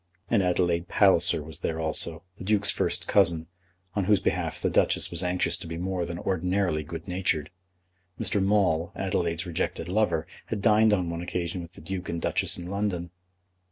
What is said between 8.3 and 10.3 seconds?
Maule, Adelaide's rejected lover,